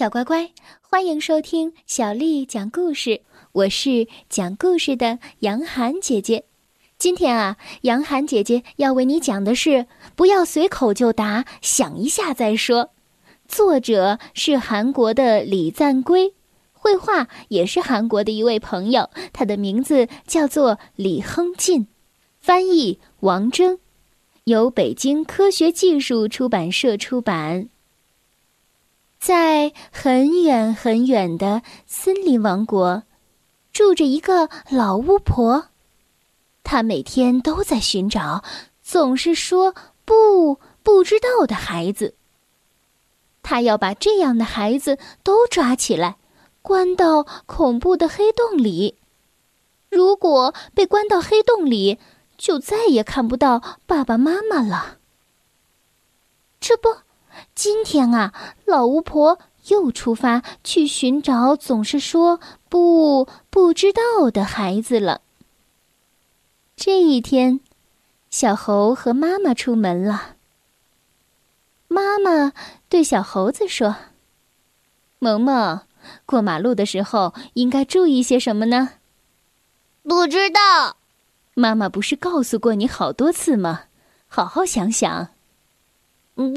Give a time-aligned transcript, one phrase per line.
[0.00, 0.50] 小乖乖，
[0.80, 3.20] 欢迎收听小丽讲故事。
[3.52, 6.44] 我是讲故事的杨涵姐姐。
[6.96, 9.86] 今天啊，杨涵姐姐要为你讲的是
[10.16, 12.92] “不要随口就答，想一下再说”。
[13.46, 16.32] 作者是韩国的李赞圭，
[16.72, 21.86] 绘画也是韩国的一位朋友，他的名字叫做李亨进，
[22.38, 23.78] 翻译王征，
[24.44, 27.68] 由北京科学技术出版社出版。
[29.20, 33.02] 在很远很远的森林王国，
[33.70, 35.66] 住着一个老巫婆。
[36.64, 38.42] 她每天都在寻找
[38.82, 39.74] 总是说
[40.06, 42.14] “不不知道”的孩子。
[43.42, 46.16] 她要把这样的孩子都抓起来，
[46.62, 48.96] 关到恐怖的黑洞里。
[49.90, 51.98] 如果被关到黑洞里，
[52.38, 54.96] 就再也看不到爸爸妈妈了。
[56.58, 56.88] 这不。
[57.54, 58.32] 今天啊，
[58.64, 59.38] 老巫婆
[59.68, 65.20] 又出发去寻找总是说“不不知道”的孩子了。
[66.76, 67.60] 这一天，
[68.30, 70.36] 小猴和妈妈出门了。
[71.88, 72.52] 妈妈
[72.88, 73.96] 对小猴子说
[75.18, 75.82] ：“萌萌，
[76.24, 78.90] 过马路的时候应该注意些什么呢？”
[80.02, 80.96] 不知道。
[81.54, 83.82] 妈妈不是告诉过你好多次吗？
[84.28, 85.28] 好好想想。
[86.34, 86.54] 不。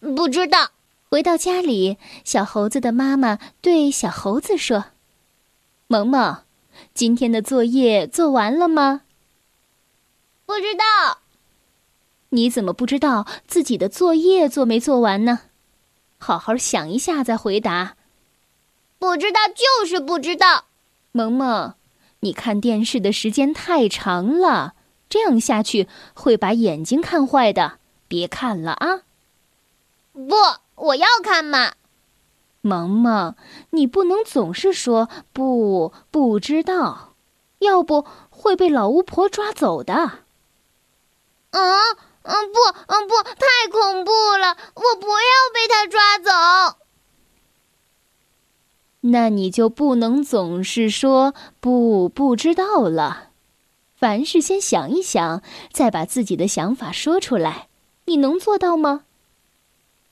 [0.00, 0.70] 不知道。
[1.10, 4.86] 回到家里，小猴子的妈妈对小猴子说
[5.88, 6.42] ：“萌萌，
[6.92, 9.02] 今天的作业做完了吗？”
[10.44, 11.20] 不知道。
[12.30, 15.40] 你怎么不知道自己的作业做没做完呢？
[16.18, 17.96] 好好想一下再回答。
[18.98, 20.64] 不知道就是不知道。
[21.12, 21.74] 萌萌，
[22.20, 24.74] 你看电视的时间太长了，
[25.08, 27.78] 这样下去会把眼睛看坏的。
[28.08, 29.04] 别看了啊。
[30.26, 30.34] 不，
[30.74, 31.74] 我要看嘛。
[32.60, 33.36] 萌萌，
[33.70, 37.14] 你不能总是说不不知道，
[37.60, 39.94] 要不会被老巫婆抓走的。
[41.50, 44.56] 嗯嗯不嗯不，太恐怖了！
[44.74, 46.78] 我不要被他抓走。
[49.00, 53.30] 那你就不能总是说不不知道了，
[53.94, 57.68] 凡事先想一想，再把自己的想法说出来。
[58.06, 59.04] 你能做到吗？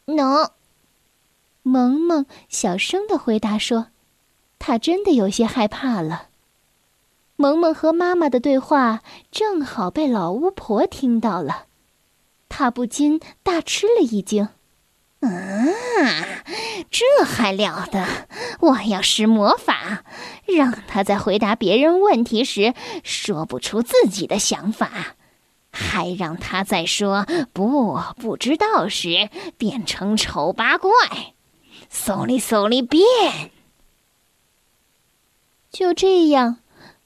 [0.06, 0.52] 能，
[1.62, 3.88] 萌萌小声的回答说
[4.58, 6.28] ：“他真的有些害怕了。”
[7.34, 9.02] 萌萌和妈妈的对话
[9.32, 11.66] 正好被老巫婆听到了，
[12.48, 14.48] 她不禁大吃了一惊
[15.20, 15.28] ：“啊，
[16.88, 18.06] 这还了得！
[18.60, 20.04] 我要施魔法，
[20.46, 25.16] 让他在回答别人问题时说不出自己的想法。”
[25.76, 29.28] 还让他在说不不知道时
[29.58, 30.90] 变成丑八怪，
[31.92, 33.04] 嗖哩嗖哩变。
[35.70, 36.56] 就这样，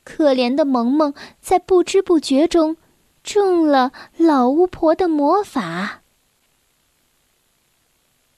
[0.05, 2.77] 可怜的萌萌在不知不觉中
[3.25, 6.03] 中了老巫婆的魔法。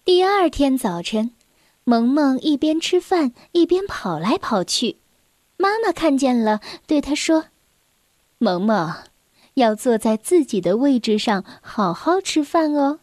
[0.04, 1.32] 第二天早晨，
[1.84, 4.96] 萌萌一边吃饭一边跑来跑去，
[5.58, 7.44] 妈妈看见了，对她说
[8.38, 8.94] ：“萌萌。”
[9.54, 13.00] 要坐在自己的位置上好好吃饭哦。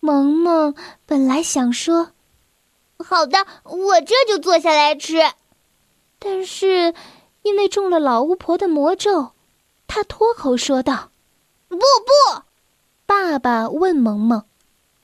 [0.00, 0.74] 萌萌
[1.06, 2.12] 本来想说
[2.98, 5.18] ：“好的，我这就坐下来吃。”
[6.20, 6.94] 但是
[7.42, 9.32] 因为中了老巫婆的魔咒，
[9.86, 11.10] 他脱口说道
[11.68, 12.42] ：“不不！”
[13.06, 14.44] 爸爸问萌萌：“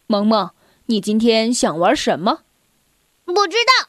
[0.07, 0.51] 萌萌，
[0.87, 2.41] 你今天想玩什么？”
[3.25, 3.89] 不知道。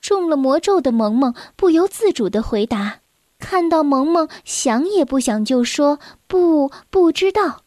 [0.00, 2.99] 中了魔咒的萌萌不由自主的回答。
[3.40, 7.62] 看到萌萌想也不想就说不不知道，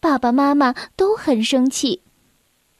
[0.00, 2.00] 爸爸妈妈都很生气，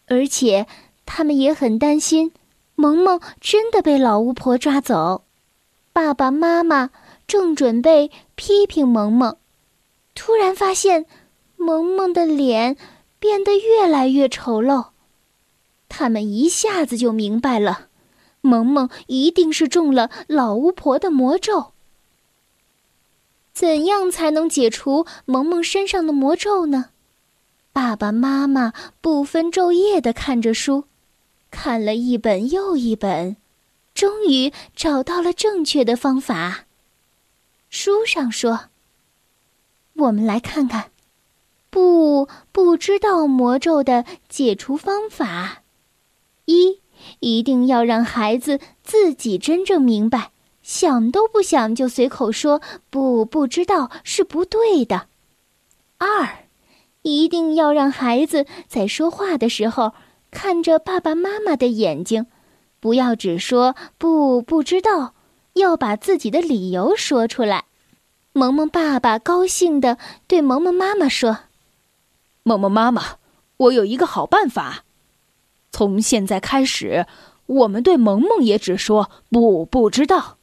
[0.07, 0.67] 而且
[1.05, 2.33] 他们也很担心
[2.77, 5.25] 萌萌真的被老巫婆抓走。
[5.93, 6.91] 爸爸妈妈
[7.27, 9.37] 正准备批评萌萌，
[10.15, 11.05] 突然发现
[11.57, 12.77] 萌萌的脸
[13.19, 14.87] 变得越来越丑陋，
[15.89, 17.88] 他们一下子就明白了，
[18.41, 21.73] 萌萌一定是中了老巫婆的魔咒。
[23.61, 26.87] 怎样才能解除萌萌身上的魔咒呢？
[27.75, 28.73] 爸爸妈妈
[29.03, 30.85] 不分昼夜的看着书，
[31.51, 33.37] 看了一本又一本，
[33.93, 36.65] 终于找到了正确的方法。
[37.69, 38.71] 书上说
[39.93, 40.91] ：“我们来看看，
[41.69, 45.65] 不不知道魔咒的解除方法。
[46.47, 46.81] 一，
[47.19, 50.31] 一定要让孩子自己真正明白。”
[50.70, 55.08] 想都不想就随口说不不知道是不对的。
[55.99, 56.46] 二，
[57.02, 59.94] 一定要让孩子在说话的时候
[60.31, 62.26] 看着爸爸妈妈的眼睛，
[62.78, 65.14] 不要只说不不知道，
[65.55, 67.64] 要把自己的理由说出来。
[68.32, 71.38] 萌萌爸爸高兴地对萌萌妈妈说
[72.44, 73.16] ：“萌萌妈妈，
[73.56, 74.84] 我有一个好办法。
[75.73, 77.06] 从现在开始，
[77.46, 80.37] 我们对萌萌也只说不不知道，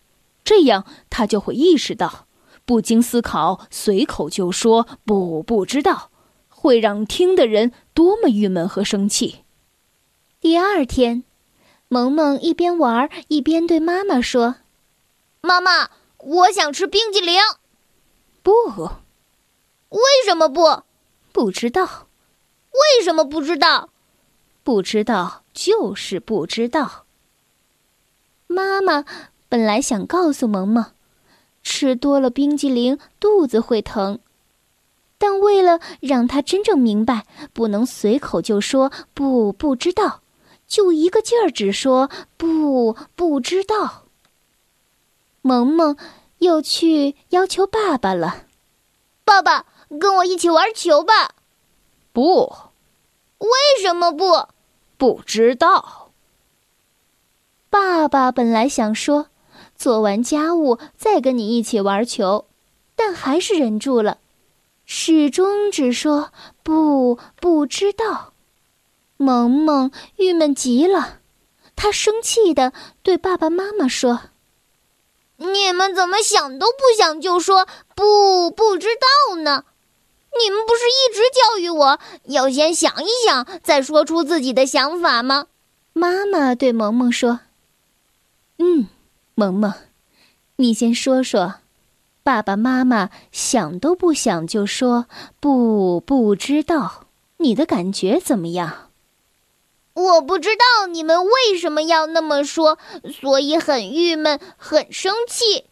[0.48, 2.26] 这样他就会意识到，
[2.64, 6.10] 不经思考随口就说不不知道，
[6.48, 9.44] 会让听的人多么郁闷和生气。”
[10.40, 11.26] 第二天，
[11.90, 14.56] 萌萌一边玩一边对妈妈说
[15.42, 15.90] ：“妈妈，
[16.20, 17.42] 我想吃冰激凌。”
[18.42, 18.54] 不，
[19.90, 20.84] 为什么不？
[21.34, 22.08] 不知道。
[22.72, 23.90] 为什么不知道？
[24.64, 27.04] 不知道就是不知道。
[28.48, 29.04] 妈妈
[29.50, 30.86] 本来想告诉萌萌，
[31.64, 34.20] 吃多了冰激凌肚子会疼，
[35.18, 40.22] 但为了让他真正明白，不能随口就说不不知道，
[40.68, 44.04] 就一个劲儿只说不不知道。
[45.42, 45.98] 萌萌。
[46.40, 48.44] 又去要求爸爸了，
[49.26, 49.66] 爸爸
[50.00, 51.32] 跟我一起玩球吧。
[52.14, 52.54] 不，
[53.40, 53.50] 为
[53.82, 54.48] 什么不？
[55.00, 56.12] 不知道。
[57.72, 59.30] 爸爸本来想说，
[59.78, 62.46] 做完家务再跟你一起玩球，
[62.96, 64.18] 但还是忍住了，
[64.86, 66.32] 始终只说
[66.64, 68.34] 不不知道。
[69.18, 71.20] 萌萌郁闷极了，
[71.76, 74.22] 他生气的对爸爸妈妈说。
[75.38, 79.66] 你们怎么想都不想就说不不知道呢？
[80.42, 85.48] 你们不是一直教育我要先想一想再说出自己的想法吗？
[85.94, 87.40] 妈妈对萌萌说
[88.60, 88.88] ：“嗯，
[89.40, 89.72] 萌萌，
[90.56, 91.58] 你先说说，
[92.24, 95.06] 爸爸妈妈想都不想就说
[95.40, 97.06] 不不知道，
[97.38, 98.90] 你的感觉怎么样？”
[99.94, 102.80] 我不知道你们为什么要那么说，
[103.22, 105.66] 所以很郁闷，很生气。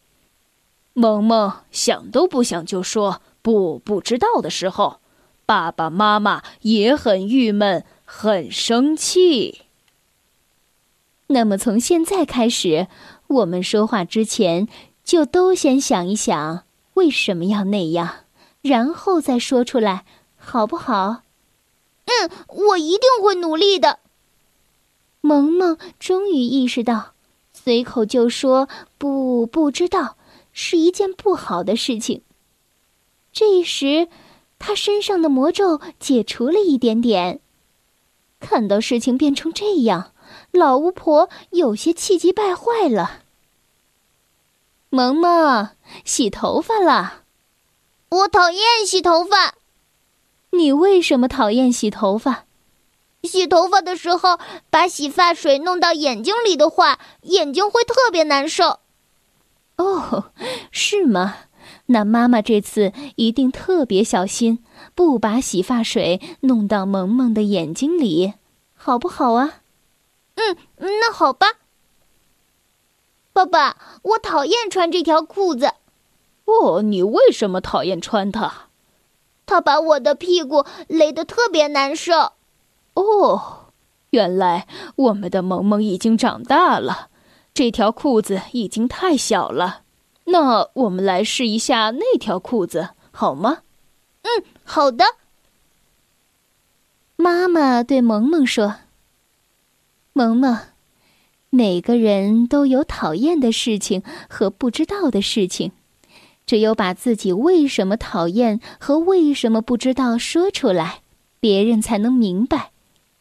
[0.92, 5.00] 萌萌想都不想就说不不知道的时候，
[5.44, 9.62] 爸爸妈妈也很郁闷，很生气。
[11.28, 12.86] 那么从现在开始，
[13.28, 14.68] 我们说话之前
[15.04, 16.64] 就都先想一想
[16.94, 18.24] 为什么要那样，
[18.62, 20.04] 然后再说出来，
[20.36, 21.22] 好不好？
[22.06, 23.98] 嗯，我一定会努力的。
[25.20, 27.14] 萌萌终于意识到，
[27.52, 30.16] 随口就说不不知道
[30.52, 32.22] 是一件不好的事情。
[33.32, 34.08] 这时，
[34.58, 37.40] 他身上的魔咒解除了一点点。
[38.38, 40.12] 看到事情变成这样，
[40.50, 43.22] 老巫婆有些气急败坏了。
[44.90, 45.70] 萌萌，
[46.04, 47.22] 洗头发了。
[48.08, 49.54] 我讨厌洗头发。
[50.50, 52.44] 你为什么讨厌洗头发？
[53.24, 54.38] 洗头发的时候，
[54.70, 58.78] 把洗发水弄到眼睛里的话，眼睛会特别难受。
[59.76, 60.30] 哦，
[60.70, 61.34] 是吗？
[61.86, 64.64] 那妈妈这次一定特别小心，
[64.94, 68.34] 不把洗发水弄到萌萌的眼睛里，
[68.76, 69.60] 好不好啊？
[70.36, 71.46] 嗯，那好吧。
[73.32, 75.72] 爸爸，我讨厌穿这条裤子。
[76.46, 78.68] 哦，你为什么讨厌穿它？
[79.44, 82.32] 它把我的屁股勒得特别难受。
[82.94, 83.72] 哦，
[84.10, 84.66] 原来
[84.96, 87.08] 我们的萌萌已经长大了，
[87.52, 89.82] 这条裤子已经太小了。
[90.24, 93.58] 那我们来试一下那条裤子，好吗？
[94.22, 95.04] 嗯，好的。
[97.16, 98.76] 妈妈对萌萌说
[100.16, 100.58] ：“萌萌，
[101.50, 105.72] 每个人都有讨厌的事情和不知道的事情，
[106.46, 111.02] 只有把自己为什么讨厌和为什么不知道说出来，
[111.38, 112.70] 别人才能明白。”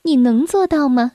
[0.04, 1.12] 你能做到吗？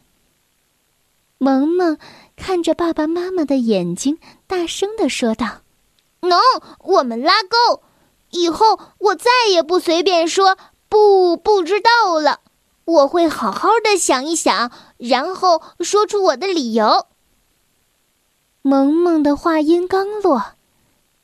[1.38, 1.96] 萌萌
[2.36, 5.62] 看着爸爸妈妈的眼睛，大声的说道
[6.28, 6.38] ：“能，
[6.80, 7.80] 我们拉钩。
[8.32, 10.58] 以后我再也不随便说
[10.90, 12.40] 不不知道了。
[12.90, 17.06] 我会好好的想一想，然后说出我的理由。”
[18.62, 20.52] 萌萌的话音刚落，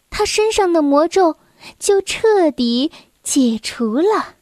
[0.09, 1.37] 他身上的魔咒
[1.79, 2.91] 就彻底
[3.23, 4.37] 解除了。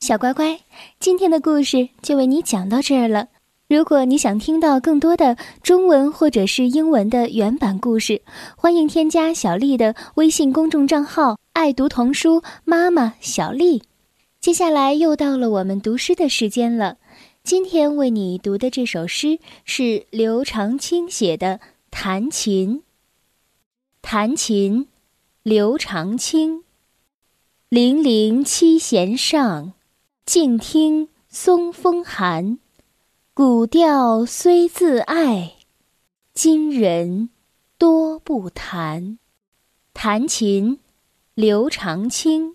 [0.00, 0.60] 小乖乖，
[1.00, 3.28] 今天的故事就为你讲到这儿了。
[3.68, 8.22] 如果你想听到更多的中文或者是英文的原版故事，
[8.56, 13.82] 欢迎添加小丽的微信公众账号“爱读童书妈妈小丽”。
[14.46, 16.98] 接下来又到了我们读诗的时间了。
[17.42, 21.58] 今天为你读的这首诗是刘长卿写的
[21.90, 22.78] 《弹琴》。
[24.00, 24.86] 弹琴，
[25.42, 26.62] 刘长卿。
[27.68, 29.72] 零零七弦上。
[30.24, 32.60] 静听松风寒，
[33.34, 35.54] 古调虽自爱，
[36.32, 37.30] 今人
[37.78, 39.18] 多不弹。
[39.92, 40.78] 弹琴，
[41.34, 42.54] 刘长卿。